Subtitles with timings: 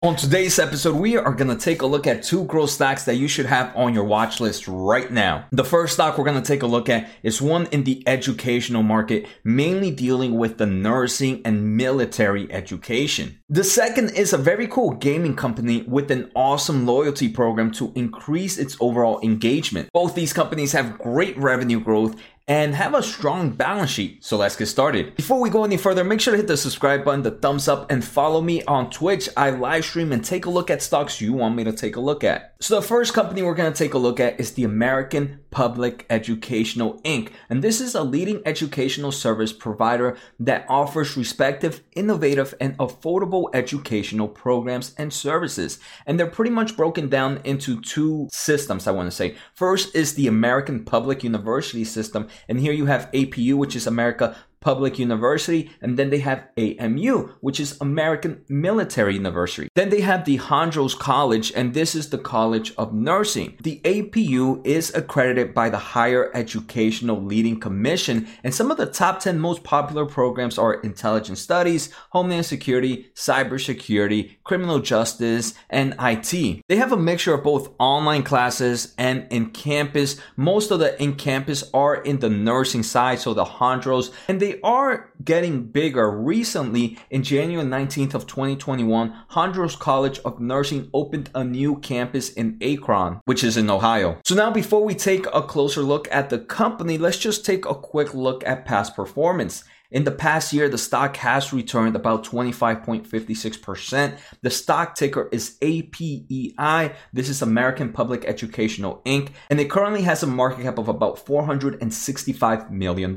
[0.00, 3.16] On today's episode, we are going to take a look at two growth stocks that
[3.16, 5.46] you should have on your watch list right now.
[5.50, 8.84] The first stock we're going to take a look at is one in the educational
[8.84, 13.40] market, mainly dealing with the nursing and military education.
[13.48, 18.56] The second is a very cool gaming company with an awesome loyalty program to increase
[18.56, 19.88] its overall engagement.
[19.92, 22.14] Both these companies have great revenue growth
[22.48, 24.24] and have a strong balance sheet.
[24.24, 25.14] So let's get started.
[25.14, 27.90] Before we go any further, make sure to hit the subscribe button, the thumbs up,
[27.90, 29.28] and follow me on Twitch.
[29.36, 32.00] I live stream and take a look at stocks you want me to take a
[32.00, 32.54] look at.
[32.60, 36.06] So the first company we're going to take a look at is the American Public
[36.10, 37.30] Educational Inc.
[37.48, 44.28] And this is a leading educational service provider that offers respective, innovative, and affordable educational
[44.28, 45.78] programs and services.
[46.06, 49.36] And they're pretty much broken down into two systems, I want to say.
[49.54, 54.36] First is the American Public University System, and here you have APU, which is America
[54.60, 59.68] Public University, and then they have AMU, which is American Military University.
[59.74, 63.56] Then they have the Hondros College, and this is the College of Nursing.
[63.62, 69.20] The APU is accredited by the Higher Educational Leading Commission, and some of the top
[69.20, 76.62] 10 most popular programs are Intelligence Studies, Homeland Security, Cybersecurity, Criminal Justice, and IT.
[76.68, 80.20] They have a mixture of both online classes and in campus.
[80.36, 84.47] Most of the in campus are in the nursing side, so the Hondros, and they
[84.48, 86.10] they are getting bigger.
[86.10, 92.56] Recently, in January 19th of 2021, Hondros College of Nursing opened a new campus in
[92.62, 94.18] Akron, which is in Ohio.
[94.24, 97.74] So now before we take a closer look at the company, let's just take a
[97.74, 99.64] quick look at past performance.
[99.90, 104.18] In the past year, the stock has returned about 25.56%.
[104.42, 106.94] The stock ticker is APEI.
[107.14, 109.30] This is American Public Educational Inc.
[109.48, 113.16] And it currently has a market cap of about $465 million.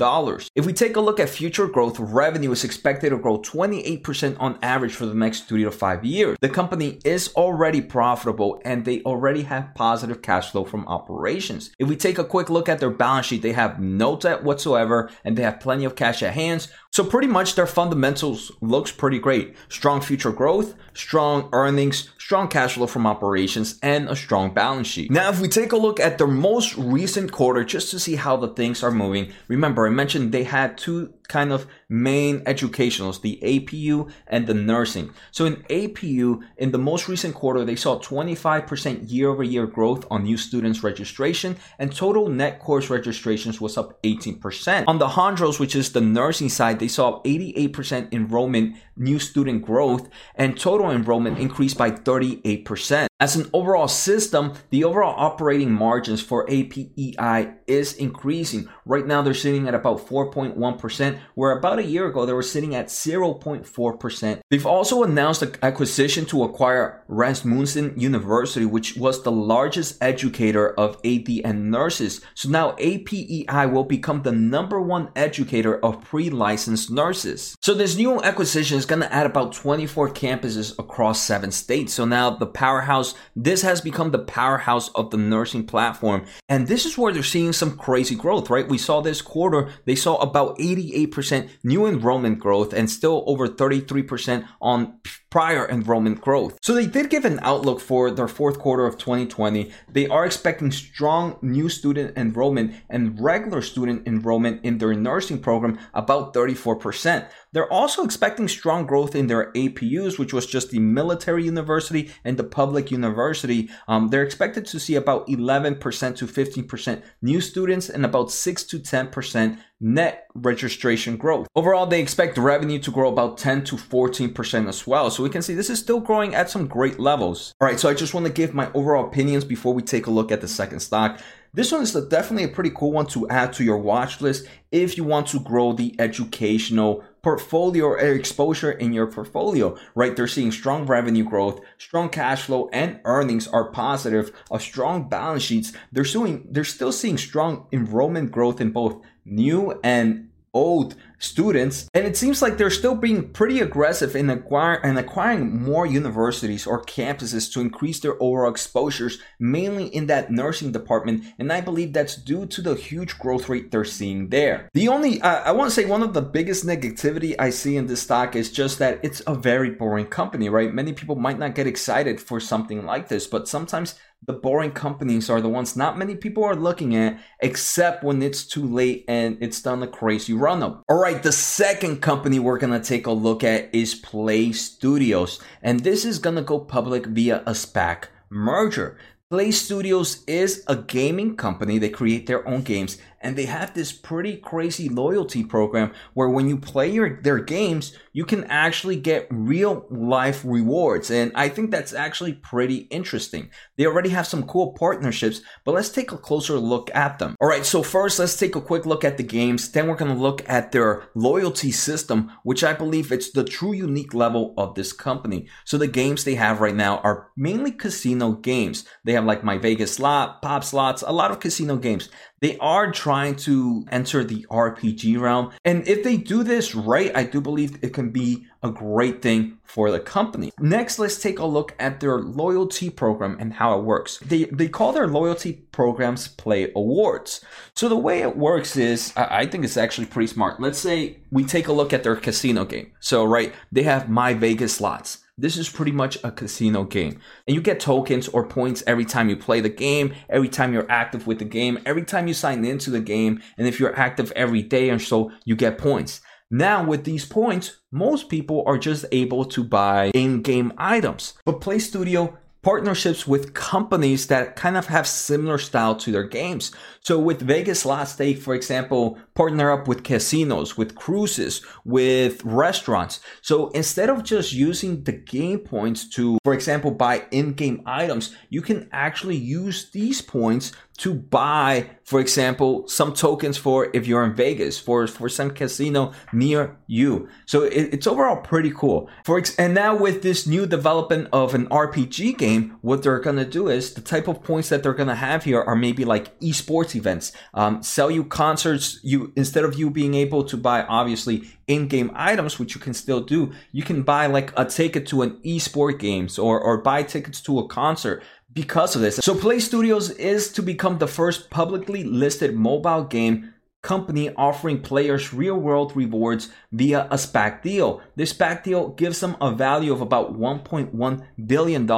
[0.55, 4.57] If we take a look at future growth, revenue is expected to grow 28% on
[4.61, 6.37] average for the next three to five years.
[6.39, 11.71] The company is already profitable and they already have positive cash flow from operations.
[11.79, 15.09] If we take a quick look at their balance sheet, they have no debt whatsoever
[15.25, 18.91] and they have plenty of cash at hand times so pretty much their fundamentals looks
[18.91, 19.55] pretty great.
[19.69, 25.09] Strong future growth, strong earnings, strong cash flow from operations, and a strong balance sheet.
[25.09, 28.35] Now, if we take a look at their most recent quarter just to see how
[28.35, 33.39] the things are moving, remember I mentioned they had two kind of main educationals, the
[33.41, 35.13] APU and the nursing.
[35.31, 40.05] So in APU, in the most recent quarter, they saw 25% year over year growth
[40.11, 44.83] on new students registration and total net course registrations was up 18%.
[44.87, 50.09] On the Hondros, which is the nursing side, they saw 88% enrollment new student growth
[50.35, 53.10] and total enrollment increased by 38%.
[53.21, 58.67] As an overall system, the overall operating margins for APEI is increasing.
[58.83, 62.73] Right now, they're sitting at about 4.1%, where about a year ago, they were sitting
[62.73, 64.41] at 0.4%.
[64.49, 70.99] They've also announced an acquisition to acquire Rasmussen University, which was the largest educator of
[71.03, 72.21] ADN nurses.
[72.33, 77.55] So now APEI will become the number one educator of pre-licensed nurses.
[77.61, 81.93] So this new acquisition is going to add about 24 campuses across seven states.
[81.93, 86.25] So now the powerhouse this has become the powerhouse of the nursing platform.
[86.49, 88.67] And this is where they're seeing some crazy growth, right?
[88.67, 94.47] We saw this quarter, they saw about 88% new enrollment growth and still over 33%
[94.61, 94.99] on
[95.31, 96.59] prior enrollment growth.
[96.61, 99.71] So they did give an outlook for their fourth quarter of 2020.
[99.89, 105.79] They are expecting strong new student enrollment and regular student enrollment in their nursing program
[105.93, 107.27] about 34%.
[107.53, 112.37] They're also expecting strong growth in their APUs, which was just the military university and
[112.37, 113.69] the public university.
[113.87, 118.79] Um, they're expected to see about 11% to 15% new students and about 6 to
[118.79, 121.47] 10% net registration growth.
[121.55, 125.09] Overall, they expect revenue to grow about 10 to 14% as well.
[125.09, 127.53] So we can see this is still growing at some great levels.
[127.59, 130.11] All right, so I just want to give my overall opinions before we take a
[130.11, 131.19] look at the second stock.
[131.53, 134.95] This one is definitely a pretty cool one to add to your watch list if
[134.95, 140.15] you want to grow the educational portfolio or exposure in your portfolio, right?
[140.15, 145.43] They're seeing strong revenue growth, strong cash flow, and earnings are positive, a strong balance
[145.43, 145.73] sheets.
[145.91, 152.05] They're suing, they're still seeing strong enrollment growth in both new and old students and
[152.05, 156.83] it seems like they're still being pretty aggressive in acquiring and acquiring more universities or
[156.83, 162.15] campuses to increase their overall exposures mainly in that nursing department and i believe that's
[162.15, 165.75] due to the huge growth rate they're seeing there the only uh, i want to
[165.75, 169.21] say one of the biggest negativity i see in this stock is just that it's
[169.27, 173.27] a very boring company right many people might not get excited for something like this
[173.27, 178.03] but sometimes the boring companies are the ones not many people are looking at, except
[178.03, 180.83] when it's too late and it's done a crazy run up.
[180.87, 184.51] All right right, the second company we're going to take a look at is Play
[184.53, 185.39] Studios.
[185.61, 188.97] And this is going to go public via a SPAC merger.
[189.29, 191.77] Play Studios is a gaming company.
[191.77, 196.49] They create their own games and they have this pretty crazy loyalty program where when
[196.49, 201.09] you play your, their games, you can actually get real life rewards.
[201.11, 203.49] And I think that's actually pretty interesting.
[203.77, 207.35] They already have some cool partnerships, but let's take a closer look at them.
[207.39, 207.65] All right.
[207.65, 209.71] So first, let's take a quick look at the games.
[209.71, 213.73] Then we're going to look at their loyalty system, which I believe it's the true
[213.73, 215.47] unique level of this company.
[215.65, 218.85] So the games they have right now are mainly casino games.
[219.05, 222.09] They have like My Vegas slot, pop slots, a lot of casino games.
[222.41, 225.51] They are trying to enter the RPG realm.
[225.63, 229.57] And if they do this right, I do believe it can be a great thing
[229.63, 230.51] for the company.
[230.59, 234.17] Next, let's take a look at their loyalty program and how it works.
[234.19, 237.45] They, they call their loyalty programs Play Awards.
[237.75, 240.59] So the way it works is, I think it's actually pretty smart.
[240.59, 242.91] Let's say we take a look at their casino game.
[242.99, 245.19] So, right, they have My Vegas slots.
[245.41, 247.19] This is pretty much a casino game.
[247.47, 250.89] And you get tokens or points every time you play the game, every time you're
[250.89, 253.41] active with the game, every time you sign into the game.
[253.57, 256.21] And if you're active every day or so, you get points.
[256.51, 261.33] Now, with these points, most people are just able to buy in game items.
[261.43, 266.71] But Play Studio partnerships with companies that kind of have similar style to their games.
[267.01, 273.19] So with Vegas Last Day, for example, partner up with casinos, with cruises, with restaurants.
[273.41, 278.61] So instead of just using the game points to, for example, buy in-game items, you
[278.61, 284.33] can actually use these points to buy, for example, some tokens for if you're in
[284.33, 287.27] Vegas for for some casino near you.
[287.45, 289.09] So it, it's overall pretty cool.
[289.25, 293.45] For ex- and now with this new development of an RPG game, what they're gonna
[293.45, 296.95] do is the type of points that they're gonna have here are maybe like esports
[296.95, 298.99] events, um, sell you concerts.
[299.01, 303.21] You instead of you being able to buy obviously in-game items, which you can still
[303.21, 307.41] do, you can buy like a ticket to an esport games or or buy tickets
[307.41, 308.21] to a concert
[308.53, 309.17] because of this.
[309.17, 315.33] So Play Studios is to become the first publicly listed mobile game company offering players
[315.33, 318.01] real world rewards via a SPAC deal.
[318.15, 321.91] This SPAC deal gives them a value of about $1.1 billion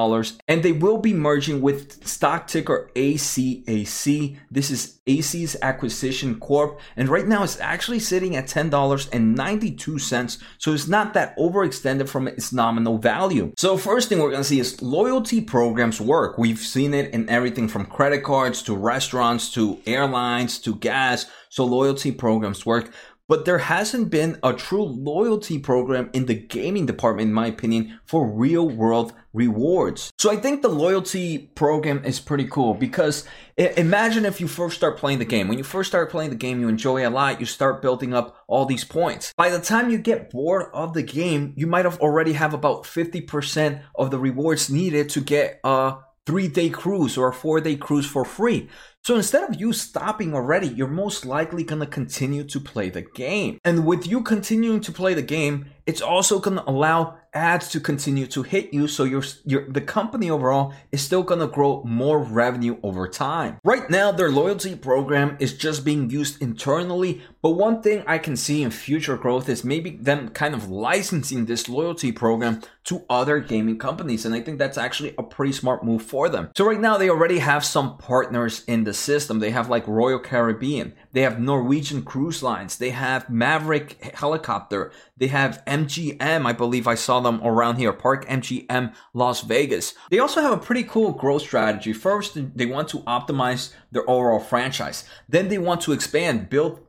[0.48, 4.38] and they will be merging with stock ticker ACAC.
[4.50, 6.80] This is Acies Acquisition Corp.
[6.96, 10.42] And right now it's actually sitting at $10.92.
[10.58, 13.52] So it's not that overextended from its nominal value.
[13.58, 16.38] So first thing we're going to see is loyalty programs work.
[16.38, 21.26] We've seen it in everything from credit cards to restaurants to airlines to gas.
[21.54, 22.92] So loyalty programs work
[23.28, 28.00] but there hasn't been a true loyalty program in the gaming department, in my opinion,
[28.06, 30.12] for real world rewards.
[30.20, 33.26] So I think the loyalty program is pretty cool because
[33.58, 35.48] imagine if you first start playing the game.
[35.48, 38.36] When you first start playing the game, you enjoy a lot, you start building up
[38.48, 39.34] all these points.
[39.38, 42.84] By the time you get bored of the game, you might have already have about
[42.84, 45.96] 50% of the rewards needed to get a
[46.26, 48.70] three day cruise or a four day cruise for free.
[49.06, 53.60] So instead of you stopping already, you're most likely gonna continue to play the game.
[53.66, 58.28] And with you continuing to play the game, it's also gonna allow ads to continue
[58.28, 62.78] to hit you so your your the company overall is still to grow more revenue
[62.84, 63.58] over time.
[63.64, 68.36] Right now their loyalty program is just being used internally, but one thing I can
[68.36, 73.40] see in future growth is maybe them kind of licensing this loyalty program to other
[73.40, 76.52] gaming companies and I think that's actually a pretty smart move for them.
[76.56, 79.40] So right now they already have some partners in the system.
[79.40, 84.92] They have like Royal Caribbean, they have Norwegian Cruise Lines, they have Maverick Helicopter,
[85.24, 89.94] they have MGM, I believe I saw them around here, Park MGM Las Vegas.
[90.12, 91.94] They also have a pretty cool growth strategy.
[91.94, 95.06] First, they want to optimize their overall franchise.
[95.30, 96.80] Then they want to expand, build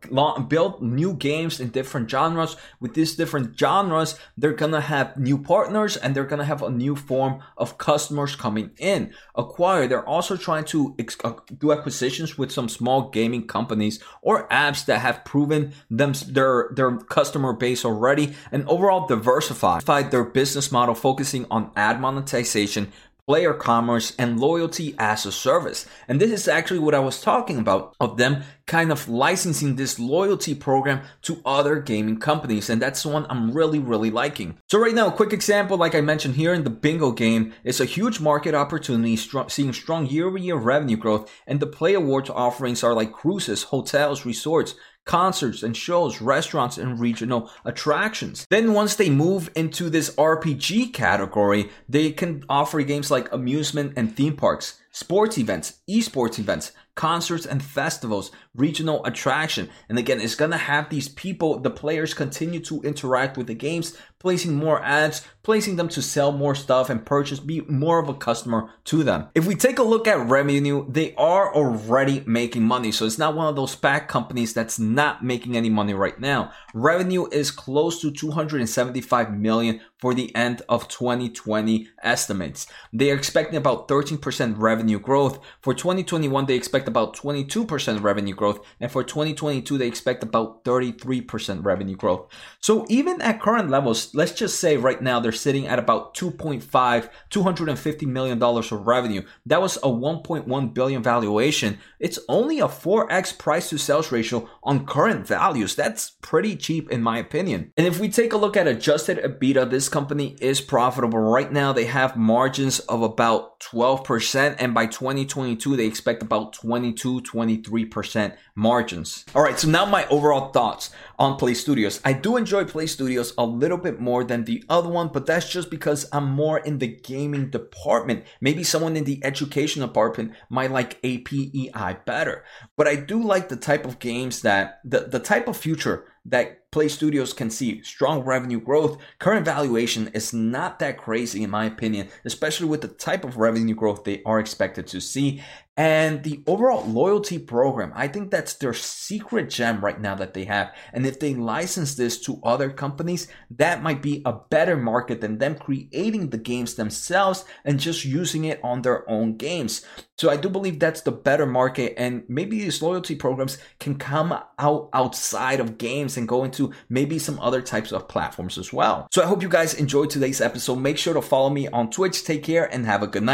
[0.49, 2.57] build new games in different genres.
[2.81, 6.97] With these different genres, they're gonna have new partners and they're gonna have a new
[6.97, 9.13] form of customers coming in.
[9.37, 9.87] Acquire.
[9.87, 14.85] They're also trying to ex- uh, do acquisitions with some small gaming companies or apps
[14.87, 20.95] that have proven them their their customer base already and overall diversified their business model
[20.95, 22.93] focusing on ad monetization
[23.27, 25.87] player commerce and loyalty as a service.
[26.09, 29.99] And this is actually what I was talking about of them kind of licensing this
[29.99, 32.71] loyalty program to other gaming companies.
[32.71, 34.59] And that's one I'm really, really liking.
[34.69, 37.81] So right now, a quick example, like I mentioned here in the bingo game, it's
[37.81, 41.31] a huge market opportunity, seeing strong year over year revenue growth.
[41.47, 46.99] And the play awards offerings are like cruises, hotels, resorts, concerts and shows, restaurants, and
[46.99, 48.47] regional attractions.
[48.51, 54.17] Then once they move into this RPG category, they can offer games like amusement and
[54.17, 59.69] theme parks sports events, esports events, concerts and festivals, regional attraction.
[59.89, 63.55] And again, it's going to have these people, the players continue to interact with the
[63.55, 68.09] games, placing more ads, placing them to sell more stuff and purchase, be more of
[68.09, 69.27] a customer to them.
[69.35, 72.93] If we take a look at revenue, they are already making money.
[72.93, 76.53] So it's not one of those SPAC companies that's not making any money right now.
[76.73, 82.67] Revenue is close to 275 million for the end of 2020 estimates.
[82.93, 85.39] They are expecting about 13% revenue growth.
[85.63, 88.61] For 2021, they expect about 22% revenue growth.
[88.81, 92.31] And for 2022, they expect about 33% revenue growth.
[92.61, 97.09] So even at current levels, let's just say right now they're sitting at about 2.5,
[97.31, 99.23] 250 million dollars of revenue.
[99.47, 101.79] That was a 1.1 billion valuation.
[101.99, 105.75] It's only a 4x price to sales ratio on current values.
[105.75, 107.73] That's pretty cheap in my opinion.
[107.79, 111.73] And if we take a look at adjusted EBITDA, this company is profitable right now.
[111.73, 119.25] They have margins of about 12% and by 2022 they expect about 22, 23% margins.
[119.35, 122.01] All right, so now my overall thoughts on Play Studios.
[122.05, 125.49] I do enjoy Play Studios a little bit more than the other one, but that's
[125.49, 128.25] just because I'm more in the gaming department.
[128.41, 132.45] Maybe someone in the education department might like APEI better.
[132.77, 136.71] But I do like the type of games that the, the type of future that
[136.71, 138.99] Play Studios can see strong revenue growth.
[139.19, 143.75] Current valuation is not that crazy, in my opinion, especially with the type of revenue
[143.75, 145.43] growth they are expected to see.
[145.77, 150.45] And the overall loyalty program, I think that's their secret gem right now that they
[150.45, 150.73] have.
[150.93, 155.39] And if they license this to other companies, that might be a better market than
[155.39, 159.85] them creating the games themselves and just using it on their own games.
[160.17, 161.95] So I do believe that's the better market.
[161.97, 167.19] And maybe these loyalty programs can come out outside of games and go into maybe
[167.19, 169.09] some other types of platforms as well.
[169.11, 170.77] So I hope you guys enjoyed today's episode.
[170.77, 172.23] Make sure to follow me on Twitch.
[172.23, 173.33] Take care and have a good night.